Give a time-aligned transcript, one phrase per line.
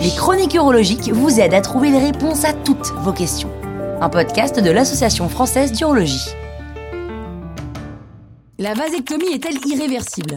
[0.00, 3.50] Les chroniques urologiques vous aident à trouver les réponses à toutes vos questions.
[4.00, 6.30] Un podcast de l'Association française d'urologie.
[8.58, 10.36] La vasectomie est-elle irréversible?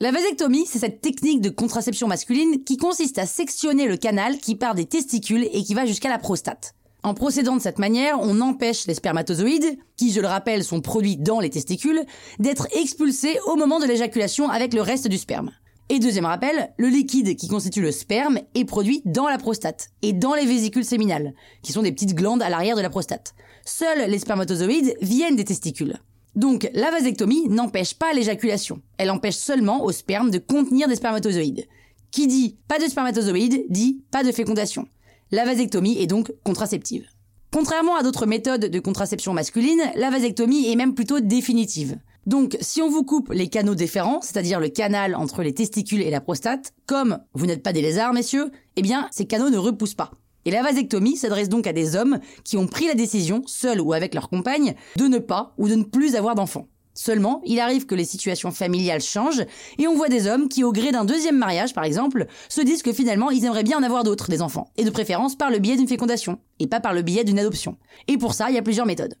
[0.00, 4.56] La vasectomie, c'est cette technique de contraception masculine qui consiste à sectionner le canal qui
[4.56, 6.74] part des testicules et qui va jusqu'à la prostate.
[7.04, 11.18] En procédant de cette manière, on empêche les spermatozoïdes, qui je le rappelle sont produits
[11.18, 12.02] dans les testicules,
[12.38, 15.50] d'être expulsés au moment de l'éjaculation avec le reste du sperme.
[15.90, 20.14] Et deuxième rappel, le liquide qui constitue le sperme est produit dans la prostate et
[20.14, 23.34] dans les vésicules séminales, qui sont des petites glandes à l'arrière de la prostate.
[23.66, 25.98] Seuls les spermatozoïdes viennent des testicules.
[26.36, 31.66] Donc la vasectomie n'empêche pas l'éjaculation, elle empêche seulement au sperme de contenir des spermatozoïdes.
[32.10, 34.88] Qui dit pas de spermatozoïdes dit pas de fécondation.
[35.34, 37.08] La vasectomie est donc contraceptive.
[37.52, 41.98] Contrairement à d'autres méthodes de contraception masculine, la vasectomie est même plutôt définitive.
[42.24, 46.10] Donc, si on vous coupe les canaux déférents, c'est-à-dire le canal entre les testicules et
[46.10, 49.96] la prostate, comme vous n'êtes pas des lézards, messieurs, eh bien, ces canaux ne repoussent
[49.96, 50.12] pas.
[50.44, 53.92] Et la vasectomie s'adresse donc à des hommes qui ont pris la décision, seuls ou
[53.92, 56.68] avec leur compagne, de ne pas ou de ne plus avoir d'enfants.
[56.94, 59.44] Seulement, il arrive que les situations familiales changent
[59.78, 62.82] et on voit des hommes qui, au gré d'un deuxième mariage par exemple, se disent
[62.82, 65.58] que finalement ils aimeraient bien en avoir d'autres des enfants, et de préférence par le
[65.58, 67.76] biais d'une fécondation, et pas par le biais d'une adoption.
[68.08, 69.16] Et pour ça, il y a plusieurs méthodes.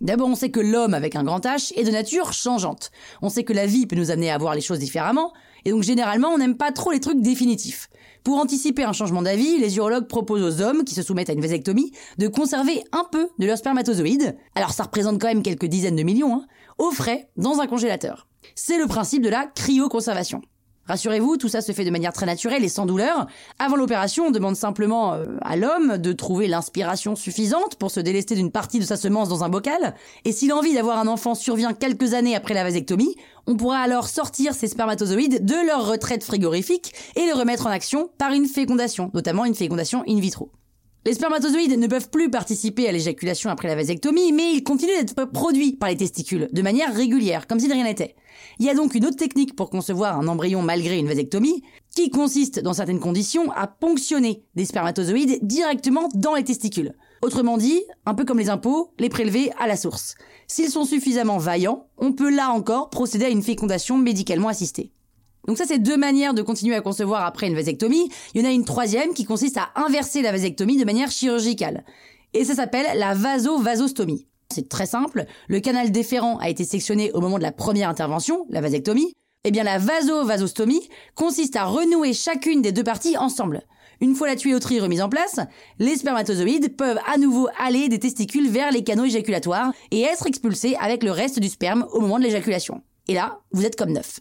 [0.00, 2.90] D'abord, on sait que l'homme avec un grand H est de nature changeante.
[3.22, 5.32] On sait que la vie peut nous amener à voir les choses différemment,
[5.64, 7.88] et donc généralement on n'aime pas trop les trucs définitifs.
[8.22, 11.40] Pour anticiper un changement d'avis, les urologues proposent aux hommes qui se soumettent à une
[11.40, 15.96] vasectomie de conserver un peu de leurs spermatozoïdes, alors ça représente quand même quelques dizaines
[15.96, 18.28] de millions, hein, au frais dans un congélateur.
[18.54, 20.42] C'est le principe de la cryoconservation.
[20.88, 23.26] Rassurez-vous, tout ça se fait de manière très naturelle et sans douleur.
[23.58, 28.34] Avant l'opération, on demande simplement euh, à l'homme de trouver l'inspiration suffisante pour se délester
[28.34, 29.94] d'une partie de sa semence dans un bocal.
[30.24, 34.08] Et si l'envie d'avoir un enfant survient quelques années après la vasectomie, on pourra alors
[34.08, 39.10] sortir ces spermatozoïdes de leur retraite frigorifique et les remettre en action par une fécondation,
[39.14, 40.50] notamment une fécondation in vitro.
[41.06, 45.26] Les spermatozoïdes ne peuvent plus participer à l'éjaculation après la vasectomie, mais ils continuent d'être
[45.26, 48.16] produits par les testicules, de manière régulière, comme si de rien n'était.
[48.58, 51.62] Il y a donc une autre technique pour concevoir un embryon malgré une vasectomie,
[51.94, 56.92] qui consiste, dans certaines conditions, à ponctionner des spermatozoïdes directement dans les testicules.
[57.22, 60.16] Autrement dit, un peu comme les impôts, les prélever à la source.
[60.48, 64.90] S'ils sont suffisamment vaillants, on peut là encore procéder à une fécondation médicalement assistée.
[65.46, 68.10] Donc ça, c'est deux manières de continuer à concevoir après une vasectomie.
[68.34, 71.84] Il y en a une troisième qui consiste à inverser la vasectomie de manière chirurgicale.
[72.34, 74.26] Et ça s'appelle la vasovasostomie.
[74.52, 75.24] C'est très simple.
[75.48, 79.12] Le canal déférent a été sectionné au moment de la première intervention, la vasectomie.
[79.44, 83.62] Eh bien, la vasovasostomie consiste à renouer chacune des deux parties ensemble.
[84.00, 85.40] Une fois la tuyauterie remise en place,
[85.78, 90.76] les spermatozoïdes peuvent à nouveau aller des testicules vers les canaux éjaculatoires et être expulsés
[90.80, 92.82] avec le reste du sperme au moment de l'éjaculation.
[93.08, 94.20] Et là, vous êtes comme neuf.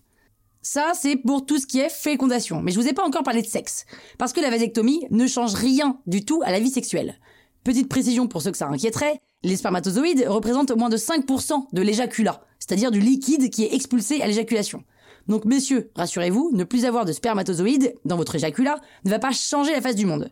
[0.68, 2.60] Ça, c'est pour tout ce qui est fécondation.
[2.60, 3.86] Mais je vous ai pas encore parlé de sexe.
[4.18, 7.20] Parce que la vasectomie ne change rien du tout à la vie sexuelle.
[7.64, 12.42] Petite précision pour ceux que ça inquiéterait, les spermatozoïdes représentent moins de 5% de l'éjaculat,
[12.58, 14.82] c'est-à-dire du liquide qui est expulsé à l'éjaculation.
[15.28, 19.72] Donc messieurs, rassurez-vous, ne plus avoir de spermatozoïdes dans votre éjaculat ne va pas changer
[19.72, 20.32] la face du monde.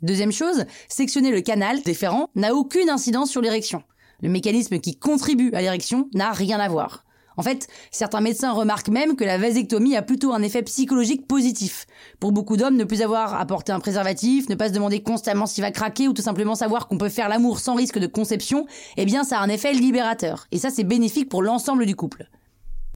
[0.00, 3.82] Deuxième chose, sectionner le canal déférent n'a aucune incidence sur l'érection.
[4.20, 7.04] Le mécanisme qui contribue à l'érection n'a rien à voir.
[7.36, 11.86] En fait, certains médecins remarquent même que la vasectomie a plutôt un effet psychologique positif.
[12.20, 15.46] Pour beaucoup d'hommes, ne plus avoir à porter un préservatif, ne pas se demander constamment
[15.46, 18.66] s'il va craquer ou tout simplement savoir qu'on peut faire l'amour sans risque de conception,
[18.96, 20.46] eh bien ça a un effet libérateur.
[20.50, 22.28] Et ça c'est bénéfique pour l'ensemble du couple.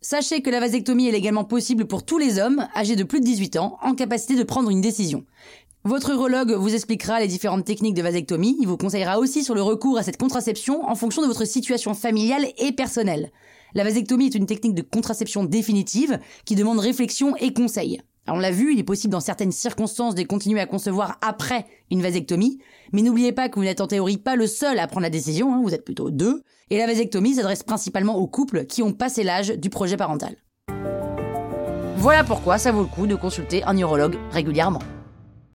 [0.02, 3.24] Sachez que la vasectomie est également possible pour tous les hommes âgés de plus de
[3.24, 5.24] 18 ans en capacité de prendre une décision.
[5.84, 9.62] Votre urologue vous expliquera les différentes techniques de vasectomie, il vous conseillera aussi sur le
[9.62, 13.30] recours à cette contraception en fonction de votre situation familiale et personnelle.
[13.74, 18.00] La vasectomie est une technique de contraception définitive qui demande réflexion et conseil.
[18.28, 22.02] on l'a vu, il est possible dans certaines circonstances de continuer à concevoir après une
[22.02, 22.58] vasectomie,
[22.92, 25.52] mais n'oubliez pas que vous n'êtes en théorie pas le seul à prendre la décision,
[25.54, 29.22] hein, vous êtes plutôt deux, et la vasectomie s'adresse principalement aux couples qui ont passé
[29.22, 30.36] l'âge du projet parental.
[31.96, 34.80] Voilà pourquoi ça vaut le coup de consulter un urologue régulièrement.